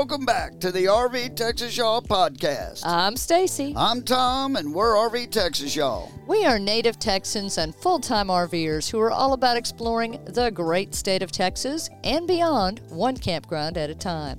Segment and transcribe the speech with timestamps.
[0.00, 2.80] welcome back to the RV Texas Y'all podcast.
[2.86, 3.74] I'm Stacy.
[3.76, 6.10] I'm Tom, and we're RV Texas Y'all.
[6.26, 10.94] We are native Texans and full time RVers who are all about exploring the great
[10.94, 14.38] state of Texas and beyond, one campground at a time.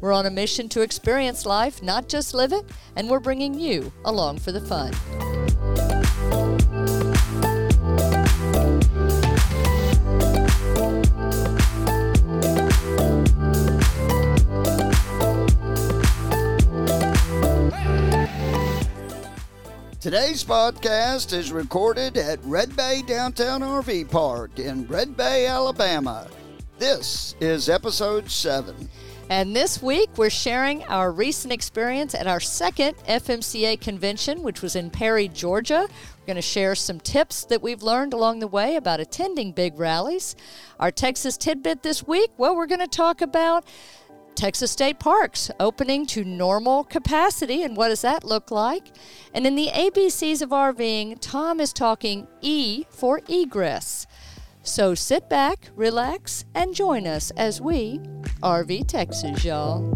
[0.00, 2.64] We're on a mission to experience life, not just live it,
[2.94, 4.92] and we're bringing you along for the fun.
[20.00, 26.26] Today's podcast is recorded at Red Bay Downtown RV Park in Red Bay, Alabama.
[26.78, 28.88] This is episode 7.
[29.28, 34.74] And this week, we're sharing our recent experience at our second FMCA convention, which was
[34.74, 35.86] in Perry, Georgia.
[35.86, 39.78] We're going to share some tips that we've learned along the way about attending big
[39.78, 40.34] rallies.
[40.80, 43.66] Our Texas tidbit this week, well, we're going to talk about
[44.40, 48.84] Texas State Parks opening to normal capacity, and what does that look like?
[49.34, 54.06] And in the ABCs of RVing, Tom is talking E for egress.
[54.62, 58.00] So sit back, relax, and join us as we
[58.42, 59.94] RV Texas, y'all.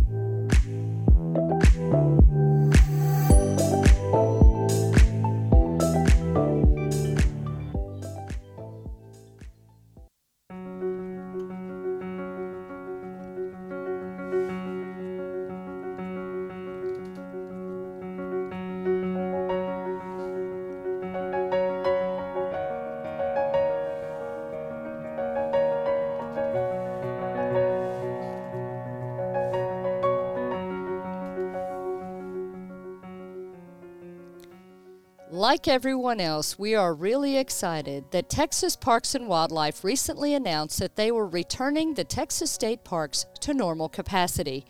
[35.65, 40.97] Like everyone else, we are really excited that Texas Parks and Wildlife recently announced that
[40.97, 44.66] they were returning the Texas state parks to normal capacity.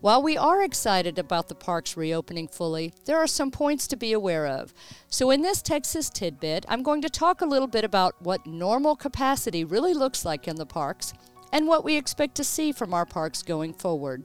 [0.00, 4.14] While we are excited about the parks reopening fully, there are some points to be
[4.14, 4.72] aware of.
[5.10, 8.96] So, in this Texas tidbit, I'm going to talk a little bit about what normal
[8.96, 11.12] capacity really looks like in the parks
[11.52, 14.24] and what we expect to see from our parks going forward.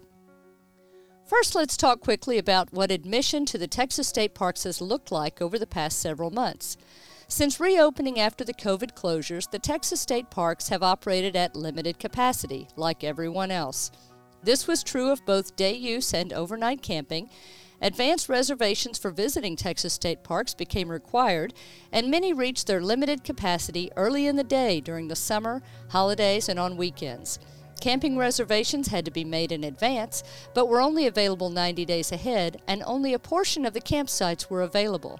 [1.25, 5.41] First, let's talk quickly about what admission to the Texas state parks has looked like
[5.41, 6.75] over the past several months.
[7.29, 12.67] Since reopening after the COVID closures, the Texas state parks have operated at limited capacity,
[12.75, 13.89] like everyone else.
[14.44, 17.29] This was true of both day use and overnight camping.
[17.81, 21.53] Advanced reservations for visiting Texas state parks became required,
[21.91, 26.59] and many reached their limited capacity early in the day during the summer, holidays, and
[26.59, 27.40] on weekends.
[27.84, 30.24] Camping reservations had to be made in advance,
[30.54, 34.62] but were only available 90 days ahead, and only a portion of the campsites were
[34.62, 35.20] available.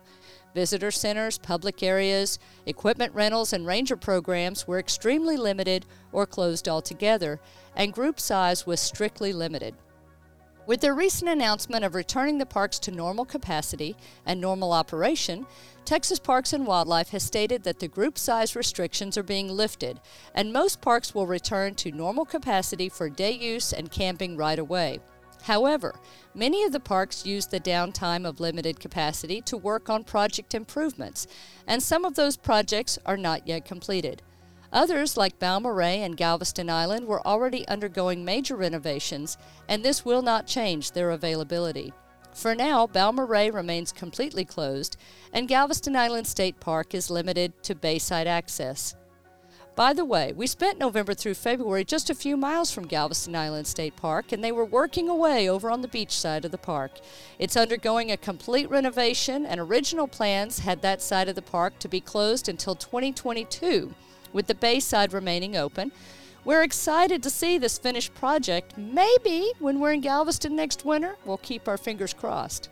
[0.56, 7.42] Visitor centers, public areas, equipment rentals, and ranger programs were extremely limited or closed altogether,
[7.76, 9.76] and group size was strictly limited.
[10.66, 15.46] With their recent announcement of returning the parks to normal capacity and normal operation,
[15.84, 20.00] Texas Parks and Wildlife has stated that the group size restrictions are being lifted,
[20.34, 25.00] and most parks will return to normal capacity for day use and camping right away.
[25.42, 25.96] However,
[26.34, 31.28] many of the parks use the downtime of limited capacity to work on project improvements,
[31.68, 34.22] and some of those projects are not yet completed.
[34.74, 39.38] Others, like Balmorhea and Galveston Island, were already undergoing major renovations,
[39.70, 41.94] and this will not change their availability.
[42.34, 44.98] For now, Balmorhea remains completely closed,
[45.32, 48.96] and Galveston Island State Park is limited to bayside access.
[49.76, 53.68] By the way, we spent November through February just a few miles from Galveston Island
[53.68, 56.94] State Park, and they were working away over on the beach side of the park.
[57.38, 61.88] It's undergoing a complete renovation, and original plans had that side of the park to
[61.88, 63.94] be closed until 2022
[64.34, 65.92] with the bay side remaining open.
[66.46, 68.78] We're excited to see this finished project.
[68.78, 72.70] Maybe when we're in Galveston next winter, we'll keep our fingers crossed.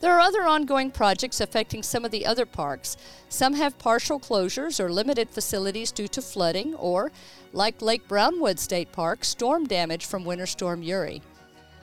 [0.00, 2.96] There are other ongoing projects affecting some of the other parks.
[3.28, 7.12] Some have partial closures or limited facilities due to flooding, or,
[7.52, 11.22] like Lake Brownwood State Park, storm damage from Winter Storm Uri.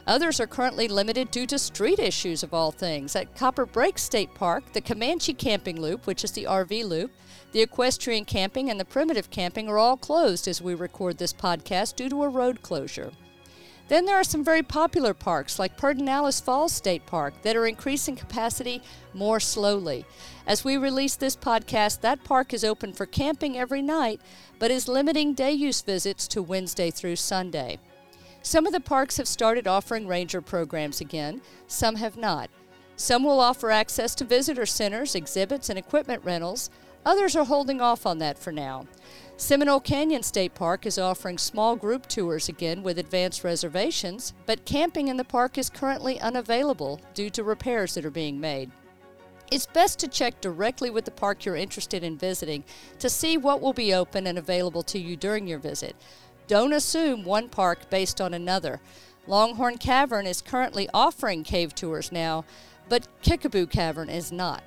[0.06, 3.16] Others are currently limited due to street issues of all things.
[3.16, 7.12] At Copper Break State Park, the Comanche Camping Loop, which is the RV loop,
[7.54, 11.96] the equestrian camping, and the primitive camping are all closed as we record this podcast
[11.96, 13.12] due to a road closure.
[13.90, 18.16] Then there are some very popular parks like Pedernales Falls State Park that are increasing
[18.16, 18.82] capacity
[19.14, 20.06] more slowly.
[20.48, 24.20] As we release this podcast, that park is open for camping every night,
[24.58, 27.78] but is limiting day use visits to Wednesday through Sunday.
[28.42, 32.50] Some of the parks have started offering ranger programs again, some have not.
[32.96, 36.70] Some will offer access to visitor centers, exhibits, and equipment rentals.
[37.06, 38.86] Others are holding off on that for now.
[39.36, 45.08] Seminole Canyon State Park is offering small group tours again with advanced reservations, but camping
[45.08, 48.72] in the park is currently unavailable due to repairs that are being made.
[49.52, 52.64] It's best to check directly with the park you're interested in visiting
[53.00, 55.96] to see what will be open and available to you during your visit.
[56.48, 58.80] Don't assume one park based on another.
[59.28, 62.46] Longhorn Cavern is currently offering cave tours now,
[62.88, 64.64] but Kickapoo Cavern is not.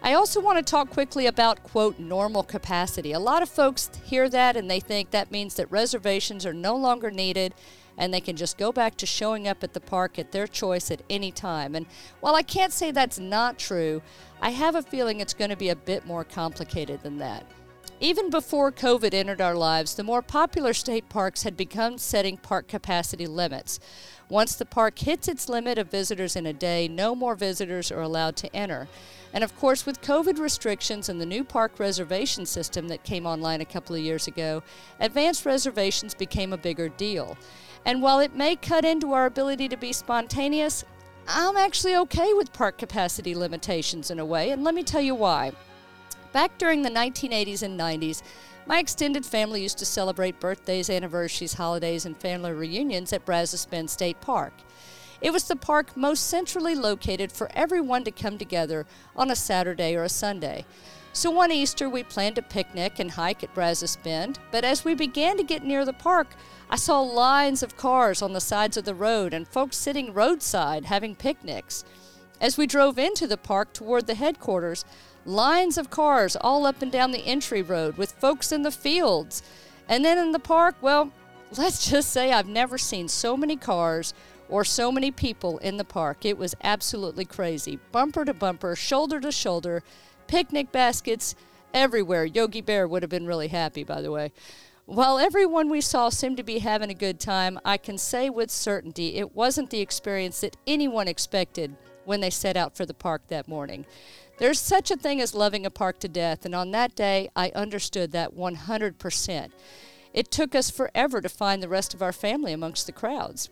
[0.00, 3.12] I also want to talk quickly about, quote, normal capacity.
[3.12, 6.76] A lot of folks hear that and they think that means that reservations are no
[6.76, 7.54] longer needed
[7.96, 10.92] and they can just go back to showing up at the park at their choice
[10.92, 11.74] at any time.
[11.74, 11.86] And
[12.20, 14.00] while I can't say that's not true,
[14.40, 17.44] I have a feeling it's going to be a bit more complicated than that.
[18.00, 22.68] Even before COVID entered our lives, the more popular state parks had begun setting park
[22.68, 23.80] capacity limits.
[24.30, 28.02] Once the park hits its limit of visitors in a day, no more visitors are
[28.02, 28.86] allowed to enter.
[29.32, 33.62] And of course, with COVID restrictions and the new park reservation system that came online
[33.62, 34.62] a couple of years ago,
[35.00, 37.38] advanced reservations became a bigger deal.
[37.86, 40.84] And while it may cut into our ability to be spontaneous,
[41.26, 45.14] I'm actually okay with park capacity limitations in a way, and let me tell you
[45.14, 45.52] why.
[46.32, 48.22] Back during the 1980s and 90s,
[48.68, 53.88] my extended family used to celebrate birthdays, anniversaries, holidays, and family reunions at Brazos Bend
[53.88, 54.52] State Park.
[55.22, 58.84] It was the park most centrally located for everyone to come together
[59.16, 60.66] on a Saturday or a Sunday.
[61.14, 64.94] So one Easter, we planned a picnic and hike at Brazos Bend, but as we
[64.94, 66.28] began to get near the park,
[66.68, 70.84] I saw lines of cars on the sides of the road and folks sitting roadside
[70.84, 71.86] having picnics.
[72.40, 74.84] As we drove into the park toward the headquarters,
[75.28, 79.42] lines of cars all up and down the entry road with folks in the fields.
[79.88, 81.12] And then in the park, well,
[81.56, 84.14] let's just say I've never seen so many cars
[84.48, 86.24] or so many people in the park.
[86.24, 87.78] It was absolutely crazy.
[87.92, 89.82] Bumper to bumper, shoulder to shoulder,
[90.26, 91.34] picnic baskets
[91.74, 92.24] everywhere.
[92.24, 94.32] Yogi Bear would have been really happy, by the way.
[94.86, 98.50] While everyone we saw seemed to be having a good time, I can say with
[98.50, 101.76] certainty it wasn't the experience that anyone expected
[102.08, 103.86] when they set out for the park that morning.
[104.38, 107.52] There's such a thing as loving a park to death, and on that day, I
[107.54, 109.50] understood that 100%.
[110.14, 113.50] It took us forever to find the rest of our family amongst the crowds.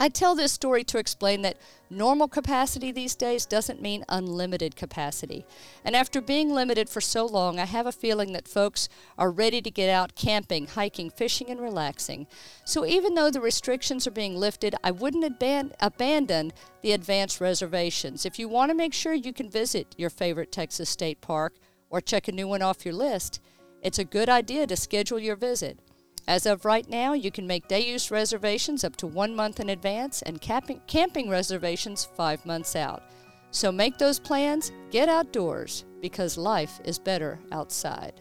[0.00, 1.56] I tell this story to explain that
[1.88, 5.46] normal capacity these days doesn't mean unlimited capacity.
[5.84, 9.62] And after being limited for so long, I have a feeling that folks are ready
[9.62, 12.26] to get out camping, hiking, fishing, and relaxing.
[12.64, 16.52] So even though the restrictions are being lifted, I wouldn't aban- abandon
[16.82, 18.26] the advanced reservations.
[18.26, 21.54] If you want to make sure you can visit your favorite Texas state park
[21.88, 23.40] or check a new one off your list,
[23.80, 25.78] it's a good idea to schedule your visit.
[26.26, 29.68] As of right now, you can make day use reservations up to one month in
[29.68, 33.02] advance and camping, camping reservations five months out.
[33.50, 38.20] So make those plans, get outdoors, because life is better outside.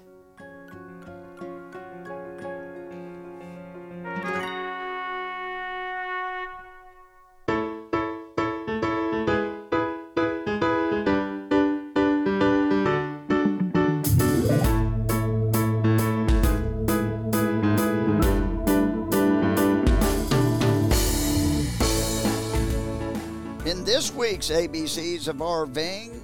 [23.85, 26.21] This week's ABCs of RVing,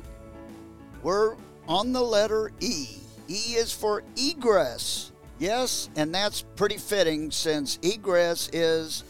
[1.03, 1.35] we're
[1.67, 2.87] on the letter E.
[3.28, 5.11] E is for egress.
[5.39, 9.04] Yes, and that's pretty fitting since egress is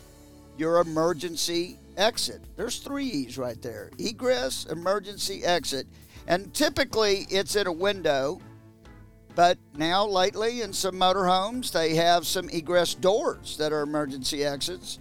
[0.57, 2.41] your emergency exit.
[2.55, 5.85] There's three E's right there egress, emergency exit.
[6.27, 8.41] And typically it's at a window,
[9.35, 14.97] but now lately in some motorhomes, they have some egress doors that are emergency exits.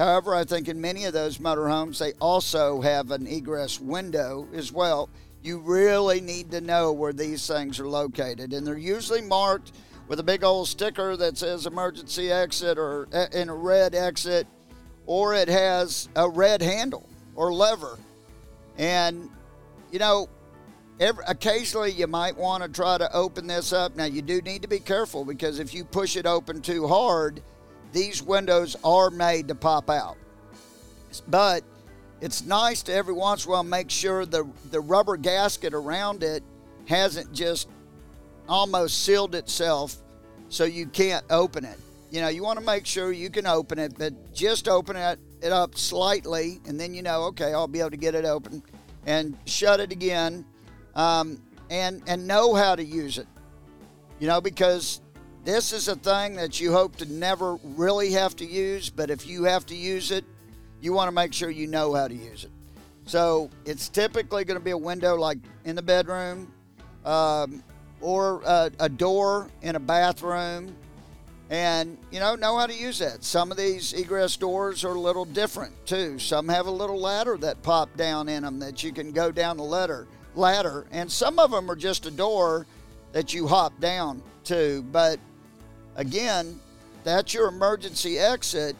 [0.00, 4.72] However, I think in many of those motorhomes, they also have an egress window as
[4.72, 5.10] well.
[5.42, 9.72] You really need to know where these things are located, and they're usually marked
[10.08, 14.46] with a big old sticker that says emergency exit or uh, in a red exit,
[15.04, 17.98] or it has a red handle or lever.
[18.78, 19.28] And,
[19.92, 20.30] you know,
[20.98, 23.96] every, occasionally you might want to try to open this up.
[23.96, 27.42] Now, you do need to be careful because if you push it open too hard,
[27.92, 30.16] these windows are made to pop out.
[31.28, 31.64] But
[32.20, 36.22] it's nice to every once in a while make sure the, the rubber gasket around
[36.22, 36.42] it
[36.86, 37.68] hasn't just
[38.48, 39.96] almost sealed itself
[40.48, 41.78] so you can't open it.
[42.10, 45.18] You know, you want to make sure you can open it, but just open it,
[45.40, 48.62] it up slightly, and then you know, okay, I'll be able to get it open
[49.06, 50.44] and shut it again,
[50.96, 53.28] um, and and know how to use it.
[54.18, 55.00] You know, because
[55.44, 59.26] this is a thing that you hope to never really have to use, but if
[59.26, 60.24] you have to use it,
[60.80, 62.50] you want to make sure you know how to use it.
[63.06, 66.52] So it's typically going to be a window like in the bedroom,
[67.04, 67.62] um,
[68.00, 70.74] or a, a door in a bathroom
[71.50, 75.00] and you know know how to use that some of these egress doors are a
[75.00, 78.92] little different too some have a little ladder that pop down in them that you
[78.92, 80.06] can go down the ladder
[80.36, 82.66] ladder and some of them are just a door
[83.12, 85.18] that you hop down to but
[86.00, 86.58] again
[87.04, 88.74] that's your emergency exit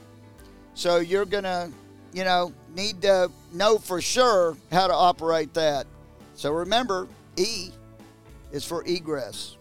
[0.75, 1.71] so you're gonna
[2.13, 5.87] you know need to know for sure how to operate that.
[6.35, 7.71] So remember e
[8.53, 9.57] is for egress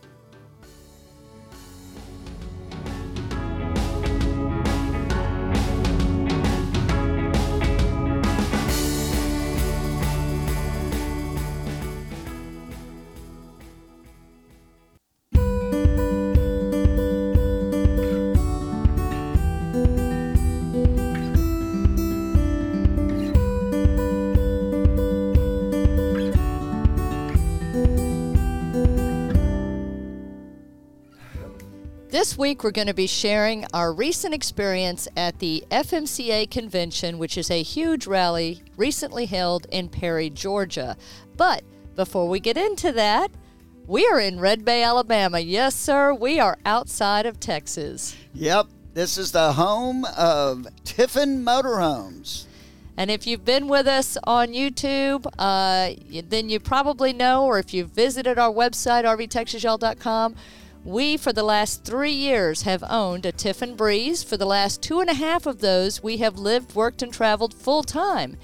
[32.30, 37.40] This week, we're going to be sharing our recent experience at the FMCA convention, which
[37.40, 40.96] is a huge rally recently held in Perry, Georgia.
[41.38, 41.64] But
[41.96, 43.32] before we get into that,
[43.88, 45.40] we are in Red Bay, Alabama.
[45.40, 48.16] Yes, sir, we are outside of Texas.
[48.36, 52.46] Yep, this is the home of Tiffin Motorhomes.
[52.96, 55.96] And if you've been with us on YouTube, uh,
[56.28, 60.36] then you probably know, or if you've visited our website, rvtexasyall.com,
[60.84, 64.24] we, for the last three years, have owned a Tiffin Breeze.
[64.24, 67.54] For the last two and a half of those, we have lived, worked, and traveled
[67.54, 68.38] full time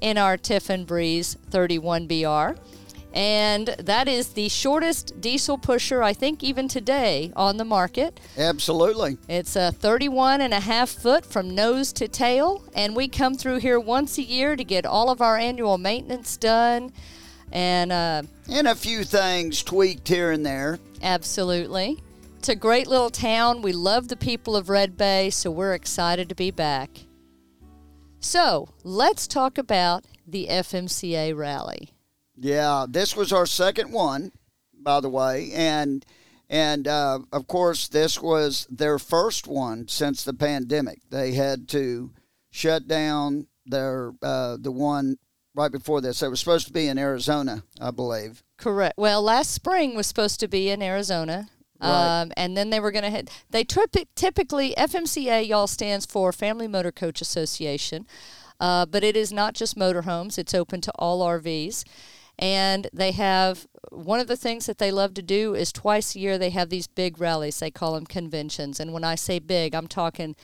[0.00, 2.58] in our Tiffin Breeze 31BR.
[3.14, 8.18] And that is the shortest diesel pusher, I think, even today on the market.
[8.38, 9.18] Absolutely.
[9.28, 12.64] It's a 31 and a half foot from nose to tail.
[12.74, 16.38] And we come through here once a year to get all of our annual maintenance
[16.38, 16.92] done.
[17.52, 20.78] And, uh, and a few things tweaked here and there.
[21.02, 22.02] Absolutely.
[22.38, 23.62] It's a great little town.
[23.62, 26.90] We love the people of Red Bay, so we're excited to be back.
[28.18, 31.90] So, let's talk about the FMCA rally.
[32.36, 34.32] Yeah, this was our second one,
[34.80, 36.04] by the way, and
[36.48, 41.00] and uh, of course this was their first one since the pandemic.
[41.10, 42.10] They had to
[42.50, 45.18] shut down their uh, the one
[45.54, 46.22] right before this.
[46.22, 48.42] It was supposed to be in Arizona, I believe.
[48.56, 48.96] Correct.
[48.96, 51.48] Well, last spring was supposed to be in Arizona.
[51.80, 52.22] Right.
[52.22, 53.28] Um, and then they were going to hit.
[53.50, 58.06] They typically FMCA y'all stands for Family Motor Coach Association,
[58.60, 60.38] uh, but it is not just motorhomes.
[60.38, 61.84] It's open to all RVs,
[62.38, 66.20] and they have one of the things that they love to do is twice a
[66.20, 67.58] year they have these big rallies.
[67.58, 70.36] They call them conventions, and when I say big, I'm talking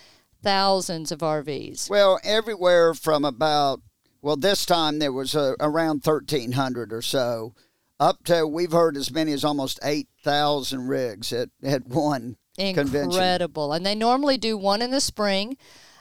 [0.43, 1.89] thousands of RVs.
[1.89, 3.81] Well, everywhere from about
[4.29, 7.55] well, this time there was uh, around 1,300 or so,
[7.99, 13.11] up to we've heard as many as almost 8,000 rigs at, at one Incredible.
[13.15, 13.73] Convention.
[13.73, 15.57] And they normally do one in the spring.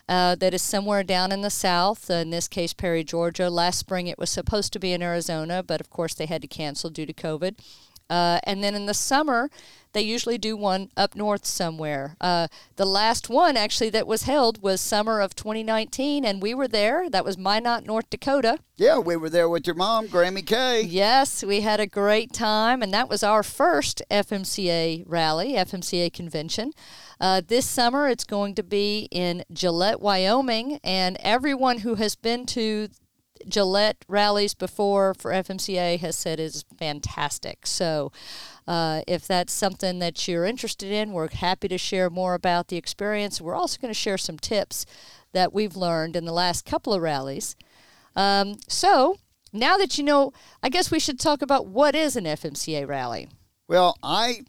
[0.10, 3.50] Uh, that is somewhere down in the south, uh, in this case, Perry, Georgia.
[3.50, 6.48] Last spring it was supposed to be in Arizona, but of course they had to
[6.50, 7.58] cancel due to COVID.
[8.10, 9.50] Uh, and then in the summer,
[9.94, 12.16] they usually do one up north somewhere.
[12.22, 16.68] Uh, the last one, actually, that was held was summer of 2019, and we were
[16.68, 17.10] there.
[17.10, 18.60] That was Minot, North Dakota.
[18.76, 20.82] Yeah, we were there with your mom, Grammy Kay.
[20.84, 26.74] Yes, we had a great time, and that was our first FMCA rally, FMCA convention.
[27.20, 32.46] Uh, this summer, it's going to be in Gillette, Wyoming, and everyone who has been
[32.48, 32.90] to
[33.48, 37.68] Gillette rallies before for FMCA has said is fantastic.
[37.68, 38.12] So,
[38.68, 42.78] uh, if that's something that you're interested in, we're happy to share more about the
[42.78, 43.40] experience.
[43.40, 44.86] We're also going to share some tips
[45.34, 47.56] that we've learned in the last couple of rallies.
[48.16, 49.18] Um, so,
[49.54, 53.30] now that you know, I guess we should talk about what is an FMCA rally.
[53.68, 54.42] Well, I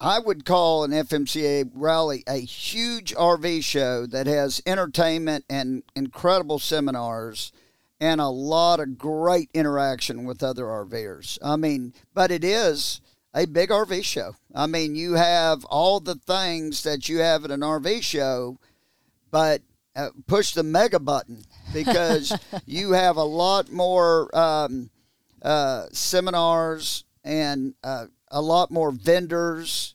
[0.00, 6.58] I would call an FMCA rally a huge RV show that has entertainment and incredible
[6.58, 7.52] seminars
[8.02, 11.38] and a lot of great interaction with other RVers.
[11.40, 13.00] I mean, but it is
[13.32, 14.34] a big RV show.
[14.52, 18.58] I mean, you have all the things that you have at an RV show,
[19.30, 19.62] but
[19.94, 24.90] uh, push the mega button because you have a lot more um,
[25.40, 29.94] uh, seminars and uh, a lot more vendors.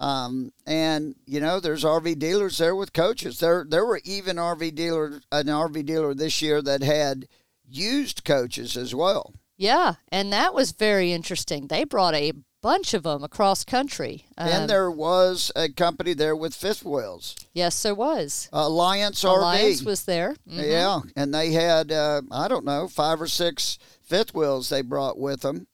[0.00, 3.38] Um, and you know, there's RV dealers there with coaches.
[3.38, 7.28] There, there were even RV dealer, an RV dealer this year that had
[7.68, 9.34] used coaches as well.
[9.56, 11.68] Yeah, and that was very interesting.
[11.68, 14.24] They brought a bunch of them across country.
[14.38, 17.36] Um, and there was a company there with fifth wheels.
[17.52, 18.48] Yes, there was.
[18.52, 19.86] Alliance, Alliance RV.
[19.86, 20.34] was there.
[20.48, 20.60] Mm-hmm.
[20.60, 25.18] Yeah, and they had uh, I don't know five or six fifth wheels they brought
[25.18, 25.66] with them.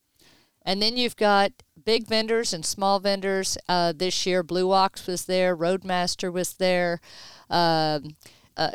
[0.63, 1.53] And then you've got
[1.85, 3.57] big vendors and small vendors.
[3.69, 7.01] Uh, this year, Blue Ox was there, Roadmaster was there,
[7.49, 8.17] um,
[8.57, 8.73] uh,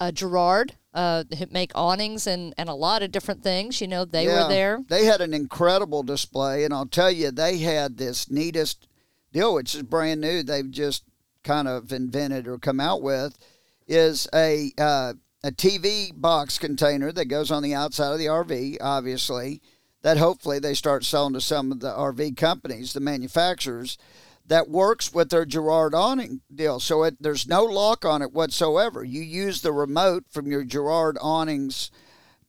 [0.00, 0.74] uh, Girard.
[0.94, 3.80] Uh, make awnings and, and a lot of different things.
[3.80, 4.42] You know, they Yeah.
[4.44, 4.80] were there.
[4.88, 8.88] They had an incredible display, and I'll tell you, they had this neatest
[9.32, 10.42] deal, which is brand new.
[10.42, 11.04] They've just
[11.44, 13.38] kind of invented or come out with,
[13.86, 15.12] is a uh,
[15.44, 19.62] a TV box container that goes on the outside of the RV, obviously.
[20.02, 23.98] That hopefully they start selling to some of the RV companies, the manufacturers.
[24.48, 29.04] That works with their Girard awning deal, so it, there's no lock on it whatsoever.
[29.04, 31.90] You use the remote from your Girard awnings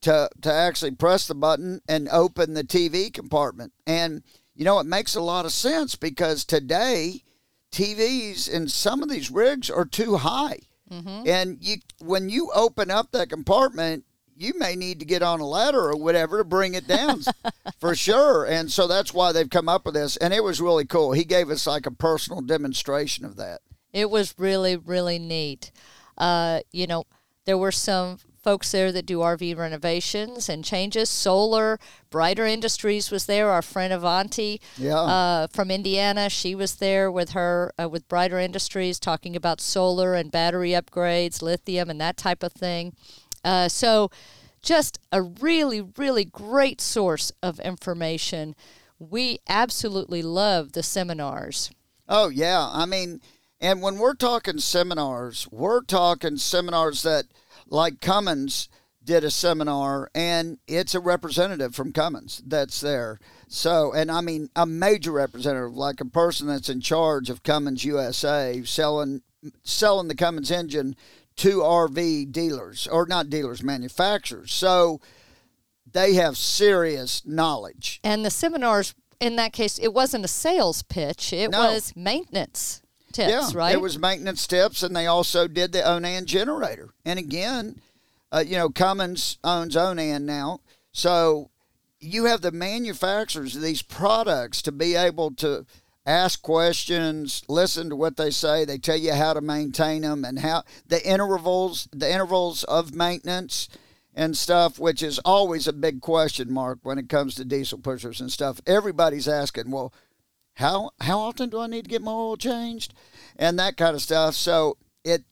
[0.01, 3.73] to to actually press the button and open the TV compartment.
[3.85, 4.23] And
[4.55, 7.23] you know, it makes a lot of sense because today
[7.71, 10.59] TVs in some of these rigs are too high.
[10.91, 11.27] Mm-hmm.
[11.27, 14.05] And you when you open up that compartment,
[14.39, 17.21] you may need to get on a ladder or whatever to bring it down
[17.79, 18.45] for sure.
[18.45, 20.15] And so that's why they've come up with this.
[20.17, 21.11] And it was really cool.
[21.11, 23.59] He gave us like a personal demonstration of that.
[23.91, 25.71] It was really, really neat.
[26.17, 27.03] Uh, you know,
[27.45, 31.09] there were some folks there that do RV renovations and changes.
[31.09, 31.77] Solar,
[32.09, 33.49] Brighter Industries was there.
[33.49, 34.95] Our friend Avanti Yeah.
[35.01, 40.13] uh, from Indiana, she was there with her uh, with Brighter Industries talking about solar
[40.13, 42.93] and battery upgrades, lithium, and that type of thing.
[43.43, 44.09] Uh, so,
[44.61, 48.55] just a really, really great source of information.
[48.97, 51.71] We absolutely love the seminars.
[52.07, 53.21] Oh yeah, I mean,
[53.61, 57.25] and when we're talking seminars, we're talking seminars that,
[57.67, 58.67] like Cummins
[59.03, 63.19] did a seminar, and it's a representative from Cummins that's there.
[63.47, 67.85] So, and I mean, a major representative, like a person that's in charge of Cummins
[67.85, 69.21] USA, selling
[69.63, 70.95] selling the Cummins engine
[71.39, 74.51] to RV dealers or not dealers, manufacturers.
[74.51, 74.99] So
[75.91, 77.99] they have serious knowledge.
[78.03, 81.71] And the seminars, in that case, it wasn't a sales pitch, it No.
[81.73, 82.81] was maintenance
[83.13, 83.73] tips, yeah, right?
[83.73, 86.89] It was maintenance tips, and they also did the Onan generator.
[87.05, 87.81] And again,
[88.31, 90.59] uh, you know, Cummins owns Onan now,
[90.91, 91.49] so
[92.01, 95.65] you have the manufacturers of these products to be able to
[96.09, 98.65] ask questions, listen to what they say.
[98.65, 103.69] They tell you how to maintain them and how the intervals, the intervals of maintenance
[104.15, 108.19] and stuff, which is always a big question mark when it comes to diesel pushers
[108.19, 108.59] and stuff.
[108.65, 109.93] Everybody's asking, well,
[110.55, 112.93] how how often do I need to get my oil changed,
[113.37, 114.35] and that kind of stuff.
[114.35, 115.23] So it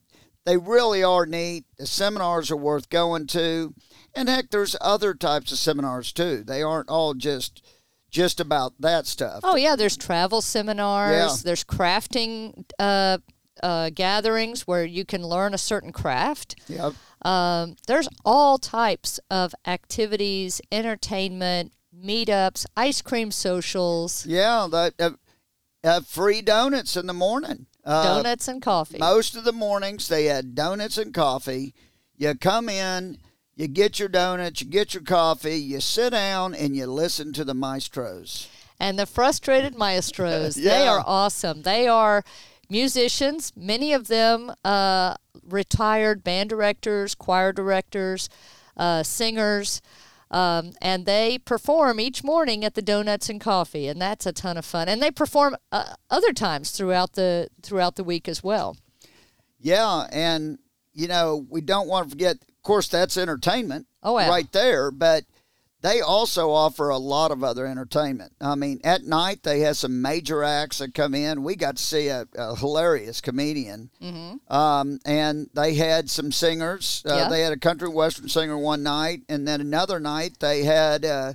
[0.46, 1.66] they really are neat.
[1.78, 3.74] The seminars are worth going to,
[4.16, 6.44] and heck, there's other types of seminars too.
[6.46, 7.62] They aren't all just
[8.10, 9.42] just about that stuff.
[9.44, 11.12] Oh yeah, there's travel seminars.
[11.14, 11.36] Yeah.
[11.44, 13.18] There's crafting uh,
[13.62, 16.56] uh, gatherings where you can learn a certain craft.
[16.68, 16.94] Yep.
[17.24, 25.12] Um, there's all types of activities, entertainment, meetups, ice cream socials, Yeah, that uh,
[25.84, 27.66] uh, free donuts in the morning.
[27.84, 28.98] Uh, donuts, and coffee.
[28.98, 31.74] Most of the mornings they had donuts and coffee.
[32.18, 33.18] You come in,
[33.58, 37.44] you get your donuts, you get your coffee, you sit down, and you listen to
[37.44, 38.48] the maestros.
[38.80, 41.64] And the frustrated maestros, they are awesome.
[41.64, 42.24] They are
[42.70, 48.30] musicians, many of them uh, retired band directors, choir directors,
[48.78, 49.82] uh, singers.
[50.30, 54.58] Um, and they perform each morning at the Donuts and Coffee, and that's a ton
[54.58, 54.90] of fun.
[54.90, 58.76] And they perform uh, other times throughout the throughout the week as well.
[59.58, 60.60] Yeah, and
[60.94, 62.38] you know we don't want to forget.
[62.68, 63.88] Of course, that's entertainment.
[64.04, 64.28] Oh, yeah.
[64.28, 64.92] right there.
[64.92, 65.24] But
[65.80, 68.34] they also offer a lot of other entertainment.
[68.42, 71.44] I mean, at night they have some major acts that come in.
[71.44, 74.54] We got to see a, a hilarious comedian, mm-hmm.
[74.54, 77.04] um, and they had some singers.
[77.10, 77.30] Uh, Yeah.
[77.30, 81.06] They had a country western singer one night, and then another night they had.
[81.06, 81.34] Uh,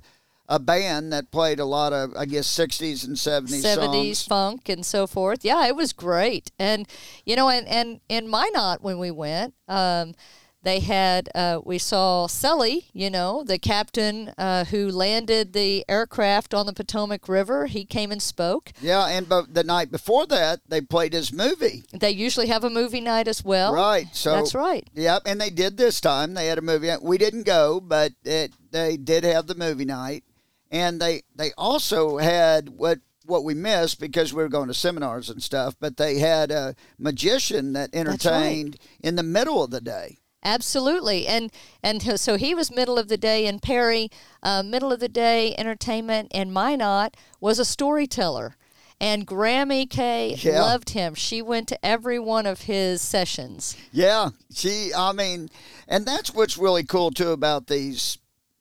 [0.49, 4.25] a band that played a lot of, I guess, 60s and 70s, 70s songs.
[4.27, 5.47] funk and so forth.
[5.47, 6.51] Yeah, it was great.
[6.59, 6.87] And
[7.25, 10.15] you know, and and in Minot when we went, um,
[10.63, 16.55] they had uh, we saw Sully, you know, the captain uh, who landed the aircraft
[16.55, 17.67] on the Potomac River.
[17.67, 18.73] He came and spoke.
[18.81, 21.85] Yeah, and but the night before that, they played his movie.
[21.93, 23.75] They usually have a movie night as well.
[23.75, 24.07] Right.
[24.13, 24.89] So That's right.
[24.95, 26.35] Yep, and they did this time.
[26.35, 26.91] They had a movie.
[27.01, 30.25] We didn't go, but it, they did have the movie night,
[30.71, 35.29] and they they also had what what we missed because we were going to seminars
[35.29, 35.75] and stuff.
[35.81, 38.01] But they had a magician that right.
[38.01, 40.19] entertained in the middle of the day.
[40.45, 41.51] Absolutely, and
[41.83, 44.11] and so he was middle of the day, and Perry,
[44.43, 48.57] uh, middle of the day entertainment, and Minot was a storyteller,
[49.01, 50.61] and Grammy Kay Yeah.
[50.63, 51.15] loved him.
[51.15, 53.77] She went to every one of his sessions.
[53.93, 54.93] Yeah, she.
[54.93, 55.49] I mean,
[55.87, 58.19] and that's what's really cool too about these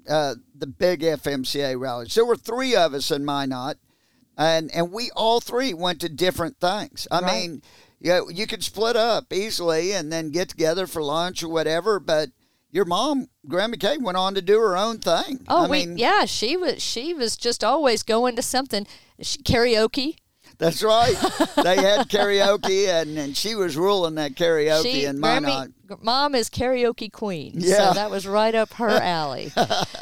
[0.07, 2.13] uh, the big FMCA rallies.
[2.13, 3.77] There were three of us in Minot,
[4.37, 7.07] and and we all three went to different things.
[7.09, 7.33] I Right.
[7.49, 7.61] mean,
[8.01, 12.29] yeah, you could split up easily and then get together for lunch or whatever, but.
[12.73, 15.41] Your mom, Grandma Kay, went on to do her own thing.
[15.49, 18.87] Oh, I we, mean, yeah, she was she was just always going to something.
[19.19, 20.15] She, karaoke.
[20.61, 21.15] That's right.
[21.63, 25.41] they had karaoke, and, and she was ruling that karaoke She, in Grammy-
[25.89, 26.03] Minot.
[26.03, 27.53] mom is karaoke queen.
[27.55, 27.89] Yeah.
[27.89, 29.51] So that was right up her alley.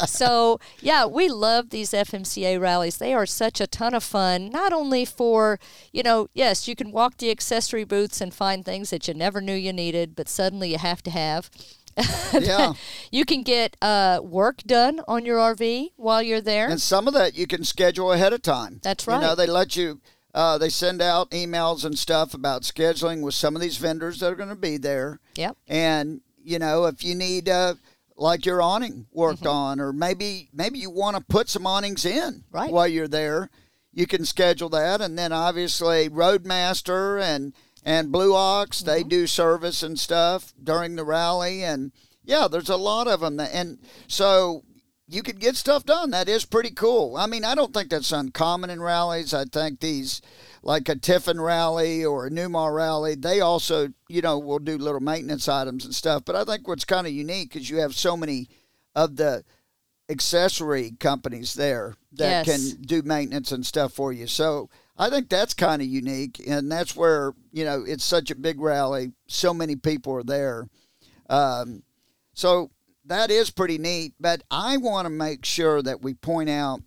[0.06, 2.98] so, yeah, we love these FMCA rallies.
[2.98, 5.60] They are such a ton of fun, not only for,
[5.94, 9.40] you know, yes, you can walk the accessory booths and find things that you never
[9.40, 11.50] knew you needed, but suddenly you have to have.
[12.32, 12.74] Yeah.
[13.12, 16.70] You can get uh, work done on your RV while you're there.
[16.70, 18.80] And some of that you can schedule ahead of time.
[18.84, 19.16] That's right.
[19.16, 20.00] You know, they let you,
[20.40, 24.32] uh, they send out emails and stuff about scheduling with some of these vendors that
[24.32, 25.20] are going to be there.
[25.36, 25.58] Yep.
[25.68, 26.22] And,
[26.52, 27.74] you know, if you need, uh,
[28.16, 29.64] like your awning worked Mm-hmm.
[29.64, 32.72] on, or maybe maybe you want to put some awnings in Right.
[32.72, 33.50] while you're there,
[33.94, 35.02] you can schedule that.
[35.02, 39.10] And then obviously Roadmaster and and Blue Ox, they Mm-hmm.
[39.10, 41.92] do service and stuff during the rally, and
[42.24, 43.38] yeah, there's a lot of them.
[43.38, 44.64] That, and so
[45.10, 46.12] you could get stuff done.
[46.12, 47.18] That is pretty cool.
[47.18, 49.34] I mean, I don't think that's uncommon in rallies.
[49.34, 50.22] I think these,
[50.62, 55.00] like a Tiffin rally or a Newmar rally, they also, you know, will do little
[55.00, 56.24] maintenance items and stuff.
[56.26, 58.50] But I think what's kind of unique is you have so many
[58.96, 59.44] of the
[60.10, 62.74] accessory companies there that Yes.
[62.74, 64.28] can do maintenance and stuff for you.
[64.28, 68.36] So I think that's kind of unique, and that's where you know it's such a
[68.36, 69.14] big rally.
[69.28, 70.68] So many people are there.
[71.30, 71.84] Um,
[72.34, 72.72] so
[73.10, 74.14] that is pretty neat.
[74.20, 76.82] But I want to make sure that we point out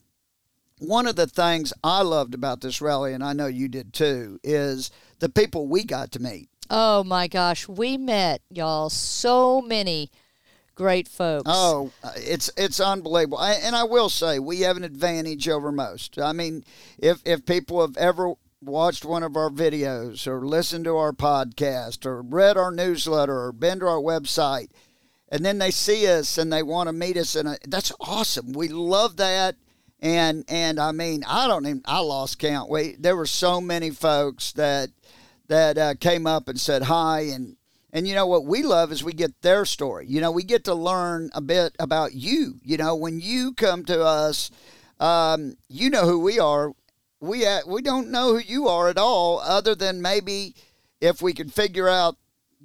[0.78, 4.40] one of the things I loved about this rally, and I know you did too,
[4.42, 6.48] is the people we got to meet.
[6.70, 10.11] Oh my gosh, we met y'all so many
[10.74, 11.44] great folks.
[11.46, 13.38] Oh, it's it's unbelievable.
[13.38, 16.18] I, and I will say we have an advantage over most.
[16.18, 16.64] I mean,
[16.98, 22.06] if if people have ever watched one of our videos or listened to our podcast
[22.06, 24.68] or read our newsletter or been to our website
[25.32, 28.52] and then they see us and they want to meet us and that's awesome.
[28.52, 29.56] We love that.
[29.98, 32.68] And and I mean, I don't even I lost count.
[32.68, 34.90] We there were so many folks that
[35.48, 37.56] that uh, came up and said hi and
[37.94, 40.06] and you know what we love is we get their story.
[40.06, 42.58] You know, we get to learn a bit about you.
[42.62, 44.50] You know, when you come to us,
[45.00, 46.72] um, you know who we are.
[47.20, 50.56] We uh, we don't know who you are at all, other than maybe
[51.00, 52.16] if we can figure out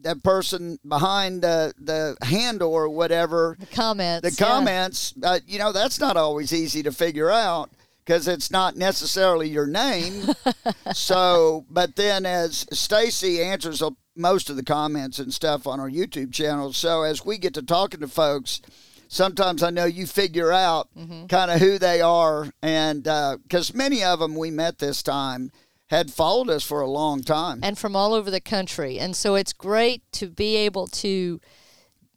[0.01, 3.55] that person behind the the handle or whatever.
[3.59, 4.37] the comments.
[4.37, 4.49] The yeah.
[4.49, 7.71] comments, uh, you know, that's not always easy to figure out
[8.05, 10.27] because it's not necessarily your name.
[10.93, 15.89] so, but then as Stacy answers a- most of the comments and stuff on our
[15.89, 18.61] YouTube channel, so as we get to talking to folks,
[19.09, 20.89] sometimes I know you figure out
[21.27, 25.51] kind of who they are, and because many of them we met this time
[25.87, 27.59] had followed us for a long time.
[27.63, 28.99] and from all over the country.
[28.99, 31.39] And so it's great to be able to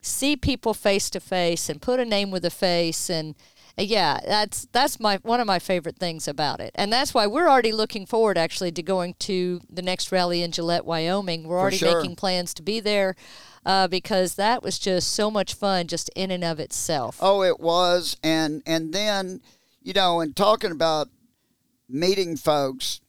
[0.02, 3.34] see people face to face and put a name with a face and
[3.78, 6.72] uh, yeah, that's that's my one of my favorite things about it.
[6.74, 10.52] And that's why we're already looking forward actually to going to the next rally in
[10.52, 11.44] Gillette, Wyoming.
[11.44, 12.00] We're already sure.
[12.00, 13.14] making plans to be there
[13.64, 17.18] uh, because that was just so much fun just in and of itself.
[17.20, 19.40] Oh, it was, and and then,
[19.82, 21.08] you know, and talking about
[21.88, 23.00] meeting folks,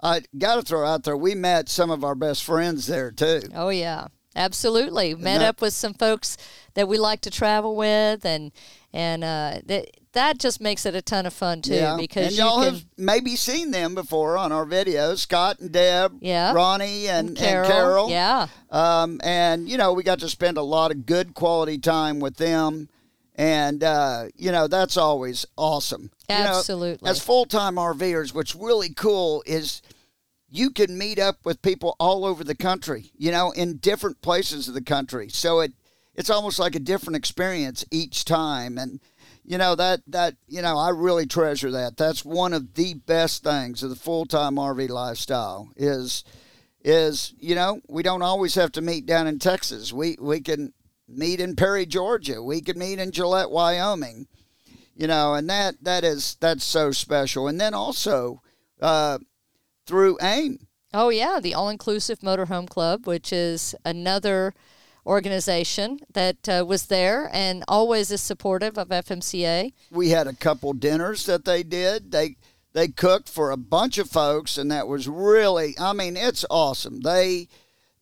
[0.00, 3.42] I got to throw out there we met some of our best friends there too.
[3.54, 5.14] Oh yeah, absolutely.
[5.14, 6.36] Met that- up with some folks
[6.74, 8.52] that we like to travel with, and
[8.92, 11.74] and uh, that that just makes it a ton of fun too.
[11.74, 15.58] yeah, because and you y'all can, have maybe seen them before on our videos, Scott
[15.60, 16.52] and Deb, Yeah.
[16.54, 18.10] Ronnie and, and Carol, and Carol.
[18.10, 22.18] yeah, Um, and you know, we got to spend a lot of good quality time
[22.20, 22.88] with them,
[23.36, 26.10] and uh, you know that's always awesome.
[26.28, 27.08] You know, Absolutely.
[27.08, 29.82] as full time RVers, what's really cool is
[30.48, 33.10] you can meet up with people all over the country.
[33.16, 35.28] You know, in different places of the country.
[35.28, 35.72] So it
[36.14, 39.00] it's almost like a different experience each time, and
[39.44, 41.98] you know that that you know I really treasure that.
[41.98, 46.24] That's one of the best things of the full time RV lifestyle is
[46.82, 49.92] is you know we don't always have to meet down in Texas.
[49.92, 50.72] We we can
[51.08, 52.42] meet in Perry, Georgia.
[52.42, 54.26] We could meet in Gillette, Wyoming.
[54.94, 57.48] You know, and that that is that's so special.
[57.48, 58.42] And then also
[58.80, 59.18] uh,
[59.86, 60.66] through AIM.
[60.94, 64.54] oh yeah, the All Inclusive Motorhome Club, which is another
[65.06, 69.72] organization that uh, was there and always is supportive of FMCA.
[69.90, 72.10] We had a couple dinners that they did.
[72.10, 72.36] They
[72.72, 77.00] they cooked for a bunch of folks, and that was really I mean it's awesome.
[77.02, 77.48] They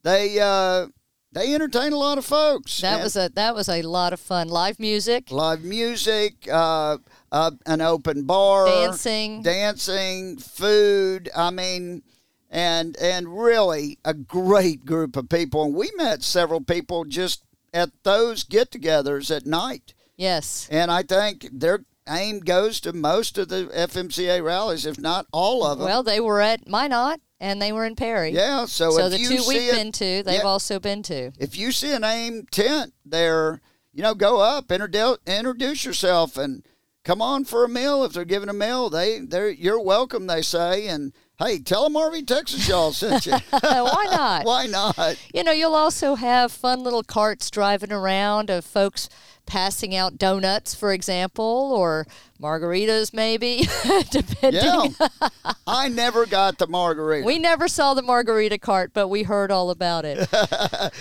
[0.03, 0.87] they uh,
[1.35, 2.81] they entertain a lot of folks.
[2.81, 4.49] That And was a that was a lot of fun.
[4.49, 6.99] Live music, live music, uh,
[7.31, 9.42] uh, an open bar, dancing.
[9.42, 11.29] dancing, food.
[11.37, 12.03] I mean,
[12.51, 15.64] and and really a great group of people.
[15.64, 17.42] And we met several people just
[17.73, 19.94] at those get-togethers at night.
[20.16, 20.68] yes.
[20.70, 25.64] And I think their AIM goes to most of the FMCA rallies, if not all
[25.66, 25.87] of them.
[25.88, 28.31] Well, they were at Minot and they were in Perry.
[28.31, 28.64] yeah.
[28.66, 30.42] So, So if the you two see we've been to, they've yeah.
[30.42, 31.33] also been to.
[31.38, 33.61] if you see an AIM tent there,
[33.92, 36.64] you know, go up, introduce introduce yourself, and
[37.05, 38.05] come on for a meal.
[38.05, 40.27] If they're giving a meal, they they're you're welcome.
[40.27, 43.33] They say, and hey, tell them RV Texas y'all sent you.
[43.51, 44.44] Why not?
[44.44, 45.16] Why not?
[45.33, 49.09] You know, you'll also have fun little carts driving around of folks
[49.47, 52.07] passing out donuts, for example, or
[52.40, 53.66] margaritas, maybe,
[54.11, 54.62] depending.
[54.62, 55.09] Yeah,
[55.66, 57.27] I never got the margarita.
[57.27, 60.27] We never saw the margarita cart, but we heard all about it.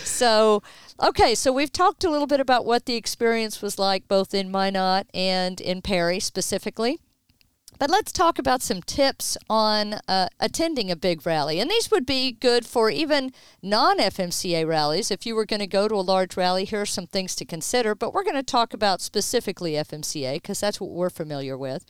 [0.04, 0.62] so,
[1.02, 4.52] okay, so we've talked a little bit about what the experience was like both in
[4.52, 7.00] Minot and in Perry specifically.
[7.84, 11.60] But let's talk about some tips on uh, attending a big rally.
[11.60, 15.12] And these would be good for even non FMCA rallies.
[15.12, 17.44] If you were going to go to a large rally, here are some things to
[17.44, 17.94] consider.
[17.94, 21.84] But we're going to talk about specifically FMCA because that's what we're familiar with.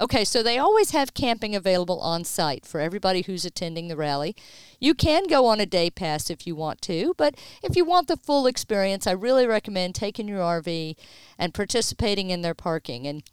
[0.00, 4.36] Okay, so they always have camping available on site for everybody who's attending the rally.
[4.78, 7.34] You can go on a day pass if you want to, but
[7.64, 10.94] if you want the full experience, I really recommend taking your RV
[11.36, 13.08] and participating in their parking.
[13.08, 13.24] And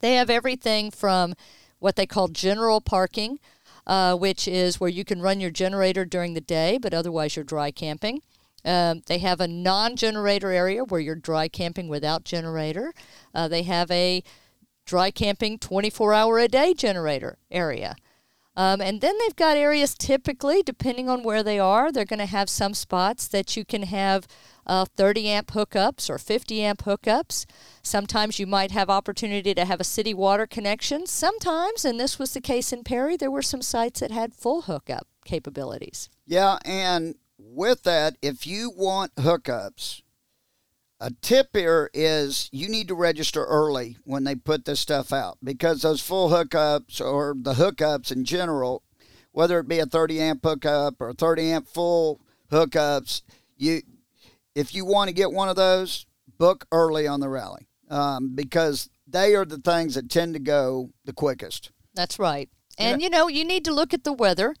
[0.00, 1.34] they have everything from
[1.78, 3.38] what they call general parking,
[3.86, 7.44] uh, which is where you can run your generator during the day, but otherwise you're
[7.44, 8.22] dry camping.
[8.64, 12.92] Um, they have a non generator area where you're dry camping without generator.
[13.34, 14.22] Uh, they have a
[14.84, 17.94] dry camping 24 hour a day generator area.
[18.58, 22.26] Um, and then they've got areas typically, depending on where they are, they're going to
[22.26, 24.26] have some spots that you can have
[24.66, 27.46] uh, 30 amp hookups or 50 amp hookups.
[27.84, 31.06] Sometimes you might have opportunity to have a city water connection.
[31.06, 34.62] Sometimes, and this was the case in Perry, there were some sites that had full
[34.62, 36.08] hookup capabilities.
[36.26, 40.02] Yeah, and with that, if you want hookups,
[41.00, 45.38] a tip here is you need to register early when they put this stuff out
[45.42, 48.82] because those full hookups or the hookups in general,
[49.32, 53.22] whether it be a 30 amp hookup or 30 amp full hookups,
[53.56, 53.82] you
[54.54, 56.06] if you want to get one of those,
[56.36, 60.90] book early on the rally um, because they are the things that tend to go
[61.04, 61.70] the quickest.
[61.94, 62.48] That's right.
[62.76, 64.54] And you know, you need to look at the weather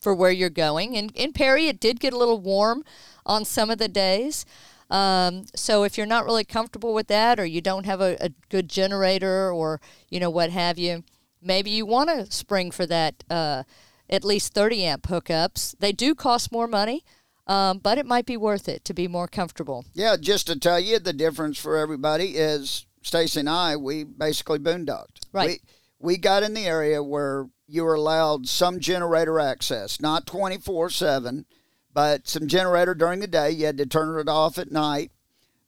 [0.00, 0.96] for where you're going.
[0.96, 2.84] And in Perry, it did get a little warm
[3.26, 4.44] on some of the days.
[4.90, 8.30] Um, so if you're not really comfortable with that, or you don't have a, a
[8.48, 11.04] good generator, or you know what have you,
[11.42, 13.64] maybe you want to spring for that uh,
[14.08, 15.74] at least 30 amp hookups.
[15.78, 17.04] They do cost more money,
[17.46, 19.84] um, but it might be worth it to be more comfortable.
[19.94, 24.58] Yeah, just to tell you, the difference for everybody is Stacy and I, we basically
[24.58, 25.26] boondocked.
[25.32, 25.60] Right.
[26.00, 30.90] We, we got in the area where you were allowed some generator access, not 24
[30.90, 31.46] 7,
[31.94, 33.50] but some generator during the day.
[33.50, 35.12] You had to turn it off at night.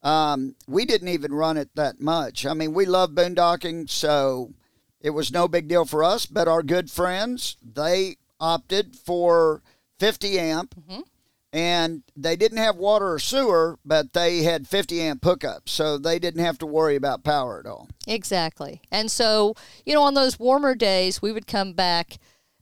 [0.02, 2.44] Um, we didn't even run it that much.
[2.44, 4.52] I mean, we love boondocking, so
[5.00, 6.26] it was no big deal for us.
[6.26, 9.62] But our good friends, they opted for
[9.98, 10.74] 50 amp
[11.52, 16.18] and they didn't have water or sewer, but they had 50 amp hookups, so they
[16.18, 17.88] didn't have to worry about power at all.
[18.06, 18.82] Exactly.
[18.90, 19.54] And so,
[19.86, 22.18] you know, on those warmer days, we would come back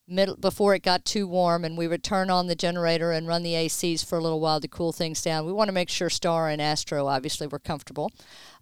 [0.07, 3.43] middle before it got too warm and we would turn on the generator and run
[3.43, 5.47] the ACs for a little while to cool things down.
[5.47, 8.13] We want to make sure Star and Astro obviously were comfortable.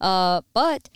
[0.01, 0.89] Uh, but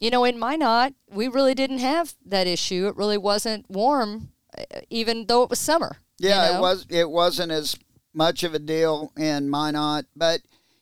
[0.00, 2.86] you know, in Minot, we really didn't have that issue.
[2.88, 5.96] It really wasn't warm, uh, even though it was summer.
[6.18, 6.58] you Yeah, know?
[6.58, 6.86] it was.
[6.90, 7.76] It wasn't as
[8.12, 10.40] much of a deal in Minot, but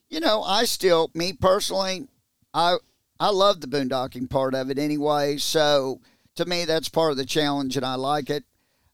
[0.09, 2.07] you know, I still, me personally,
[2.53, 2.77] I
[3.19, 5.37] I love the boondocking part of it anyway.
[5.37, 6.01] So
[6.35, 8.43] to me, that's part of the challenge, and I like it.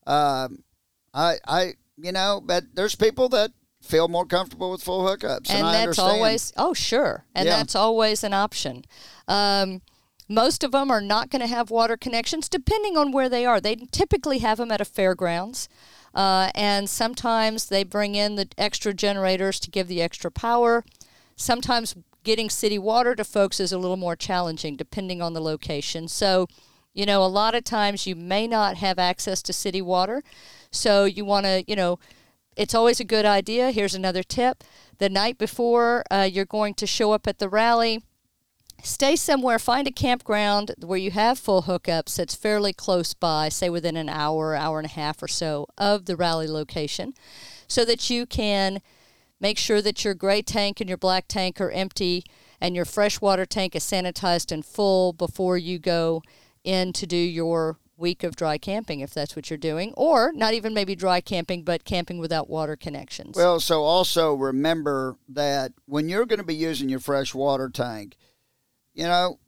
[0.08, 0.64] Um,
[1.14, 5.66] I I you know, but there's people that feel more comfortable with full hookups, and,
[5.66, 7.26] and that's always oh sure.
[7.36, 7.58] And Yeah.
[7.58, 8.86] that's always an option.
[9.28, 9.82] Um,
[10.28, 13.60] most of them are not going to have water connections depending on where they are.
[13.60, 15.68] They typically have them at a fairgrounds
[16.14, 20.84] uh, and sometimes they bring in the extra generators to give the extra power.
[21.36, 26.08] Sometimes getting city water to folks is a little more challenging depending on the location.
[26.08, 26.48] So
[27.00, 30.22] you know a lot of times you may not have access to city water
[30.72, 31.98] so you want to you know
[32.58, 33.72] it's always a good idea.
[33.72, 34.66] Here's another tip.
[34.98, 38.04] The night before uh, you're going to show up at the rally,
[38.84, 43.70] stay somewhere, find a campground where you have full hookups that's fairly close by, say
[43.70, 47.14] within an hour, hour and a half or so of the rally location,
[47.66, 48.82] so that you can
[49.40, 52.24] Make sure that your gray tank and your black tank are empty
[52.60, 56.22] and your freshwater tank is sanitized and full before you go
[56.70, 60.54] in to do your week of dry camping if that's what you're doing or not
[60.54, 63.36] even maybe dry camping but camping without water connections.
[63.36, 68.16] Well so also remember that when you're going to be using your fresh water tank
[68.94, 69.40] you know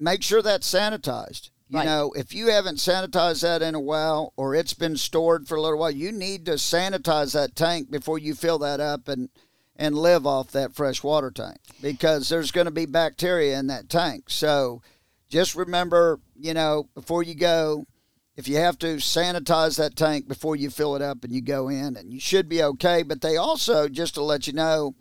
[0.00, 1.50] make sure that's sanitized.
[1.68, 1.84] You right.
[1.84, 5.62] know if you haven't sanitized that in a while or it's been stored for a
[5.62, 9.28] little while you need to sanitize that tank before you fill that up and
[9.76, 13.88] and live off that fresh water tank because there's going to be bacteria in that
[13.88, 14.24] tank.
[14.28, 14.82] So
[15.32, 17.86] just remember, you know, before you go,
[18.36, 21.68] if you have to sanitize that tank before you fill it up and you go
[21.68, 23.02] in, and you should be okay.
[23.02, 24.94] But they also, just to let you know,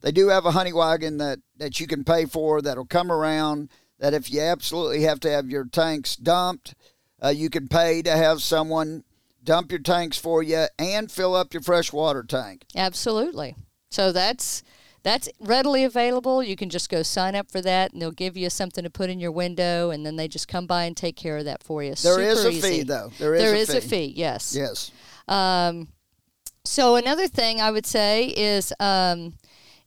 [0.00, 3.68] they do have a honey wagon that, that you can pay for that'll come around.
[3.98, 6.74] That if you absolutely have to have your tanks dumped,
[7.22, 9.04] uh, you can pay to have someone
[9.42, 12.64] dump your tanks for you and fill up your fresh water tank.
[12.74, 13.54] Absolutely.
[13.90, 14.62] So that's
[15.04, 16.42] that's readily available.
[16.42, 19.10] You can just go sign up for that, and they'll give you something to put
[19.10, 21.82] in your window, and then they just come by and take care of that for
[21.82, 21.90] you.
[21.90, 22.68] There Super is a easy.
[22.68, 23.12] fee, though.
[23.18, 23.76] There is, there a, is fee.
[23.76, 24.12] a fee.
[24.16, 24.56] Yes.
[24.56, 24.90] Yes.
[25.28, 25.88] Um,
[26.64, 28.72] so another thing I would say is.
[28.80, 29.34] Um,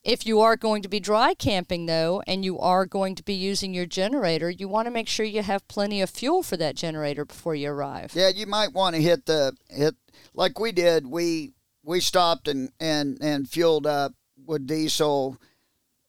[0.03, 3.34] if you are going to be dry camping, though, and you are going to be
[3.34, 6.77] using your generator, you want to make sure you have plenty of fuel for that
[6.77, 8.13] generator before you arrive.
[8.15, 9.95] Yeah, you might want to hit the hit
[10.34, 11.08] like we did.
[11.08, 11.51] We
[11.84, 14.13] we stopped and and and fueled up
[14.47, 15.38] with diesel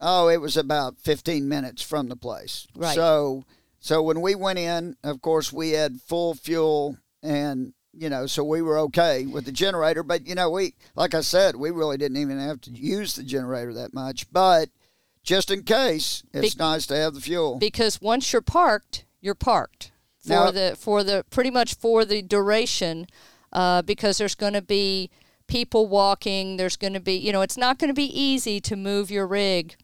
[0.00, 2.66] Oh, it was about 15 minutes from the place.
[2.76, 2.94] Right.
[2.94, 3.44] So,
[3.80, 8.44] so when we went in, of course, we had full fuel and you know, so
[8.44, 10.04] we were okay with the generator.
[10.04, 13.24] But you know, we like I said, we really didn't even have to use the
[13.24, 14.30] generator that much.
[14.30, 14.68] But
[15.24, 17.56] just in case, it's Be- nice to have the fuel.
[17.56, 22.22] Because once you're parked, you're parked for now, the for the pretty much for the
[22.22, 23.08] duration,
[23.52, 25.10] uh, because there's going to be
[25.48, 26.56] people walking.
[26.56, 29.26] There's going to be you know, it's not going to be easy to move your
[29.26, 29.76] rig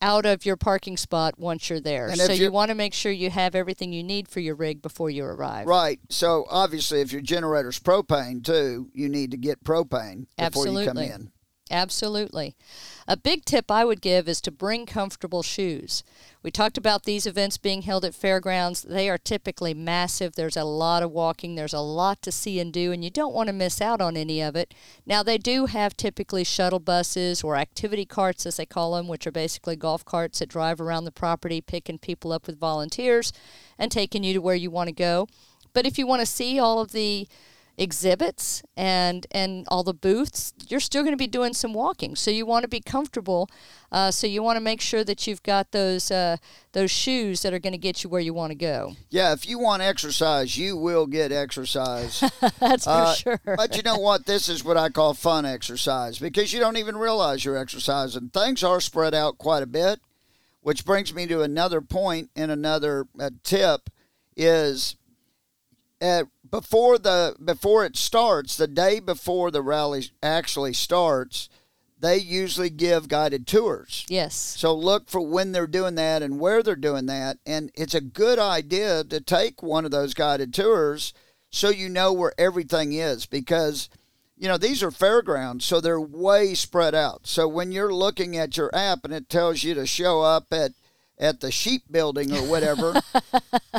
[0.00, 2.08] out of your parking spot once you're there.
[2.08, 4.80] And so you want to make sure you have everything you need for your rig
[4.80, 5.66] before you arrive.
[5.66, 5.98] Right.
[6.08, 10.82] So obviously, if your generator's propane too, you need to get propane before Absolutely.
[10.84, 11.30] you come in.
[11.70, 12.56] Absolutely.
[13.10, 16.04] A big tip I would give is to bring comfortable shoes.
[16.42, 18.82] We talked about these events being held at fairgrounds.
[18.82, 20.34] They are typically massive.
[20.34, 23.32] There's a lot of walking, there's a lot to see and do, and you don't
[23.32, 24.74] want to miss out on any of it.
[25.06, 29.26] Now, they do have typically shuttle buses or activity carts, as they call them, which
[29.26, 33.32] are basically golf carts that drive around the property, picking people up with volunteers
[33.78, 35.26] and taking you to where you want to go.
[35.72, 37.26] But if you want to see all of the
[37.78, 42.16] exhibits and and all the booths, you're still going to be doing some walking.
[42.16, 43.48] So you want to be comfortable.
[43.90, 46.36] Uh, so you want to make sure that you've got those uh,
[46.72, 48.96] those shoes that are going to get you where you want to go.
[49.08, 52.20] Yeah, if you want exercise, you will get exercise.
[52.58, 53.40] That's for uh, sure.
[53.44, 54.26] but you know what?
[54.26, 58.30] This is what I call fun exercise because you don't even realize you're exercising.
[58.30, 60.00] Things are spread out quite a bit,
[60.60, 63.88] which brings me to another point and another uh, tip
[64.36, 64.96] is
[66.00, 71.48] at before the before it starts, the day before the rally actually starts,
[71.98, 74.04] they usually give guided tours.
[74.08, 74.34] Yes.
[74.34, 78.00] So look for when they're doing that and where they're doing that, and it's a
[78.00, 81.12] good idea to take one of those guided tours
[81.50, 83.88] so you know where everything is because
[84.36, 88.56] you know these are fairgrounds so they're way spread out so when you're looking at
[88.56, 90.72] your app and it tells you to show up at
[91.18, 93.00] at the sheep building or whatever.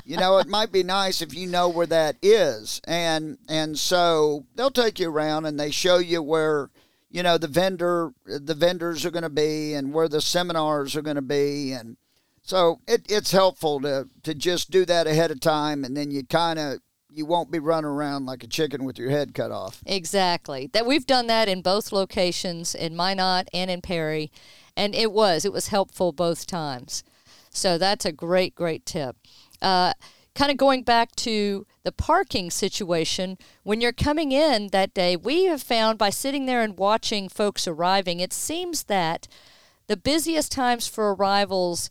[0.05, 2.81] You know it might be nice if you know where that is.
[2.85, 6.69] And and so they'll take you around and they show you where
[7.09, 11.01] you know the vendor the vendors are going to be and where the seminars are
[11.01, 11.71] going to be.
[11.71, 11.97] And
[12.41, 16.25] so it, it's helpful to to just do that ahead of time and then you
[16.25, 16.79] kind of
[17.11, 19.81] you won't be running around like a chicken with your head cut off.
[19.85, 20.69] Exactly.
[20.73, 24.31] That we've done that in both locations in minot and in perry.
[24.75, 27.03] And it was it was helpful both times
[27.49, 29.15] so that's a great, great tip.
[29.61, 29.93] Uh,
[30.35, 35.45] kind of going back to the parking situation, when you're coming in that day, we
[35.45, 39.27] have found by sitting there and watching folks arriving, it seems that
[39.87, 41.89] the busiest times for arrivals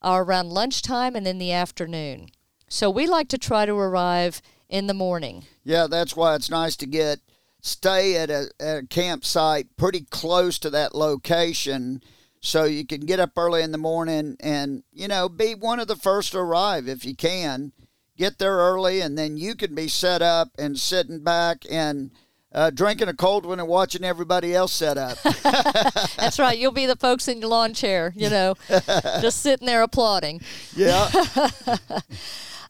[0.00, 2.28] are around lunchtime and in the afternoon.
[2.68, 5.44] So we like to try to arrive in the morning.
[5.64, 7.20] Yeah, that's why it's nice to get
[7.60, 12.02] stay at a, at a campsite pretty close to that location
[12.42, 15.88] so you can get up early in the morning and you know be one of
[15.88, 17.72] the first to arrive if you can
[18.18, 22.10] get there early and then you can be set up and sitting back and
[22.54, 25.16] uh, drinking a cold one and watching everybody else set up.
[26.16, 26.58] That's right.
[26.58, 30.42] You'll be the folks in your lawn chair, you know, just sitting there applauding.
[30.76, 31.08] Yeah.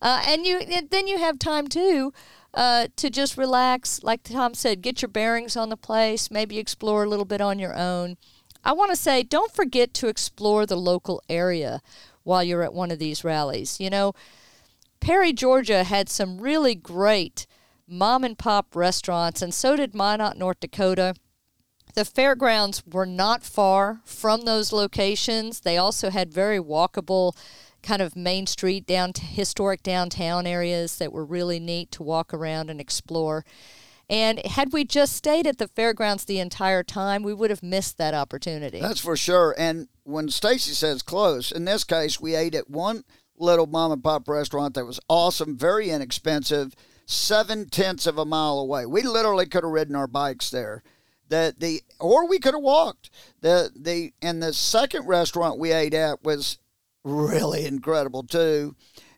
[0.01, 2.13] uh, and you then you have time too
[2.55, 7.05] uh, to just relax, like Tom said, get your bearings on the place, maybe explore
[7.05, 8.17] a little bit on your own.
[8.65, 11.81] I want to say don't forget to explore the local area
[12.23, 13.81] while you're at one of these rallies.
[13.81, 14.15] You know,
[15.01, 17.47] Perry, Georgia had some really great
[17.89, 21.15] mom and pop restaurants, and so did Minot, North Dakota.
[21.95, 25.61] The fairgrounds were not far from those locations.
[25.61, 27.37] They also had very walkable,
[27.83, 32.71] kind of main street, down historic downtown areas that were really neat to walk around
[32.71, 33.45] and explore.
[34.13, 37.97] And had we just stayed at the fairgrounds the entire time, we would have missed
[37.97, 38.79] that opportunity.
[38.79, 39.55] That's for sure.
[39.57, 43.05] And when Stacy says close, in this case, we ate at one
[43.39, 46.75] little mom and pop restaurant that was awesome, very inexpensive,
[47.07, 48.85] seven tenths of a mile away.
[48.85, 50.83] We literally could have ridden our bikes there.
[51.31, 53.09] The, the or we could have walked.
[53.41, 56.59] The the and the second restaurant we ate at was
[57.03, 58.77] really incredible too.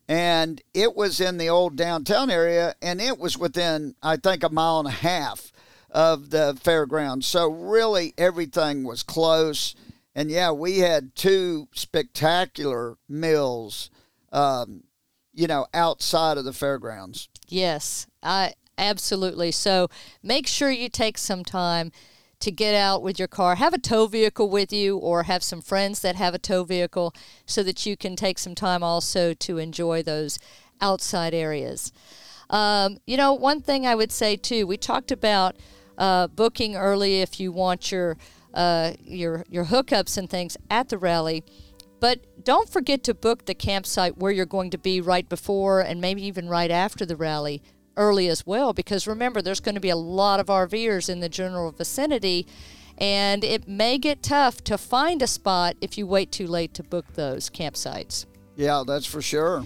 [0.09, 4.51] And it was in the old downtown area and it was within I think a
[4.51, 5.51] mile and a half
[5.91, 7.27] of the fairgrounds.
[7.27, 9.75] So really everything was close.
[10.15, 13.91] And yeah, we had two spectacular meals
[14.35, 14.83] um,
[15.33, 17.29] you know, outside of the fairgrounds.
[17.49, 19.53] Yes, I absolutely.
[19.53, 19.89] So
[20.23, 21.93] make sure you take some time
[22.45, 23.55] to get out with your car.
[23.55, 27.15] Have a tow vehicle with you or have some friends that have a tow vehicle
[27.47, 30.39] so that you can take some time also to enjoy those
[30.79, 31.91] outside areas.
[32.51, 35.57] Um, you know, one thing I would say too, we talked about
[35.97, 38.19] uh, booking early if you want your
[38.53, 41.45] uh, your your hookups and things at the rally.
[41.99, 45.99] But don't forget to book the campsite where you're going to be right before and
[45.99, 47.63] maybe even right after the rally
[47.97, 51.29] early as well, because remember, there's going to be a lot of RVers in the
[51.29, 52.47] general vicinity,
[52.99, 56.83] and it may get tough to find a spot if you wait too late to
[56.83, 58.27] book those campsites.
[58.57, 59.65] Yeah, that's for sure.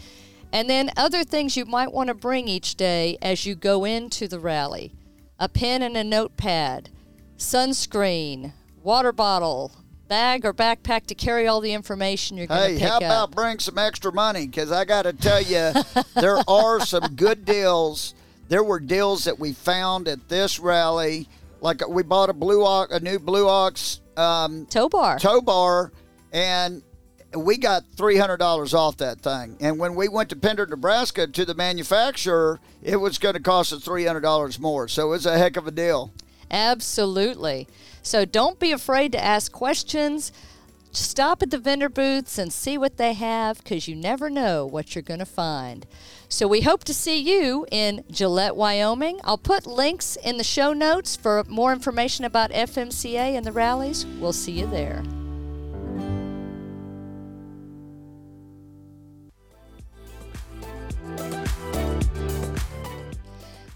[0.53, 4.29] And then other things you might want to bring each day as you go into
[4.29, 4.95] the rally
[5.41, 6.91] a pen and a notepad,
[7.37, 8.53] sunscreen,
[8.83, 9.71] water bottle,
[10.09, 13.03] bag or backpack to carry all the information you're going to hey, pick how up.
[13.03, 14.47] about bring some extra money?
[14.47, 15.73] Because I got to tell you,
[16.15, 18.15] there are some good deals.
[18.49, 21.29] There were deals that we found at this rally.
[21.61, 25.19] Like we bought a blue ox, a new blue ox um, tow bar.
[25.19, 25.93] tow bar,
[26.33, 26.83] and
[27.37, 29.57] we got three hundred dollars off that thing.
[29.61, 33.73] And when we went to Pender, Nebraska, to the manufacturer, it was going to cost
[33.73, 34.89] us three hundred dollars more.
[34.89, 36.13] So it was a heck of a deal.
[36.51, 37.69] Absolutely.
[38.03, 40.33] So don't be afraid to ask questions.
[40.91, 44.95] Stop at the vendor booths and see what they have because you never know what
[44.95, 45.87] you're going to find.
[46.29, 49.21] So we hope to see you in Gillette, Wyoming.
[49.25, 54.07] I'll put links in the show notes for more information about FMCA and the rallies.
[54.19, 55.03] We'll see you there.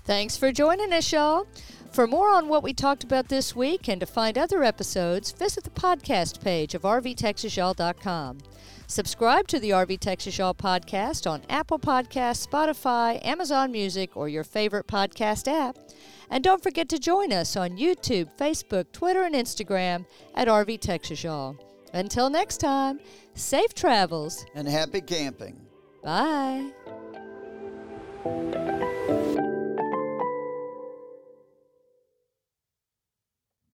[0.04, 1.46] Thanks for joining us, y'all.
[1.93, 5.62] For more on what we talked about this week and to find other episodes, visit
[5.62, 8.38] the podcast page of rvtexasyall.com.
[8.86, 14.45] Subscribe to the RV Texas Y'all podcast on Apple Podcasts, Spotify, Amazon Music, or your
[14.45, 15.76] favorite podcast app.
[16.30, 21.22] And don't forget to join us on YouTube, Facebook, Twitter, and Instagram at RV Texas
[21.22, 21.57] Y'all.
[21.93, 23.01] Until next time,
[23.34, 25.61] safe travels And happy camping.
[26.03, 26.72] Bye.